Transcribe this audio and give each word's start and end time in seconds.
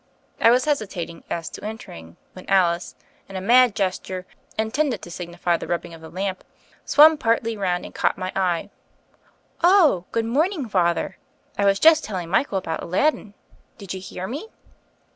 I 0.39 0.49
was 0.49 0.65
hesitating 0.65 1.23
as 1.29 1.47
to 1.51 1.63
en 1.63 1.77
tering, 1.77 2.15
when 2.33 2.49
Alice, 2.49 2.95
in 3.29 3.35
a 3.35 3.39
mad 3.39 3.75
gesture, 3.75 4.25
intended 4.57 5.03
to 5.03 5.11
signify 5.11 5.57
the 5.57 5.67
rubbing 5.67 5.93
of 5.93 6.01
the 6.01 6.09
lamp, 6.09 6.43
swung 6.85 7.19
partly 7.19 7.55
round 7.55 7.85
and 7.85 7.93
caught 7.93 8.17
my 8.17 8.31
eye. 8.35 8.71
"Oh, 9.63 10.05
good 10.11 10.25
morning, 10.25 10.67
Father: 10.67 11.19
I 11.55 11.65
was 11.65 11.79
just 11.79 12.03
tell 12.03 12.17
ing 12.17 12.29
Midbael 12.29 12.57
about 12.57 12.81
Aladdin. 12.81 13.35
Did 13.77 13.93
you 13.93 13.99
hear 14.01 14.25
me?'' 14.25 14.47